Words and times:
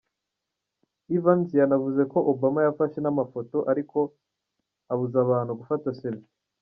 Evans 1.15 1.47
yanavuze 1.61 2.01
ko 2.11 2.17
Obama 2.31 2.59
yafashe 2.67 2.97
n’amafoto 3.01 3.57
ariko 3.71 3.97
abuza 4.91 5.17
abantu 5.25 5.51
gufata 5.59 5.87
‘selfie’. 5.99 6.31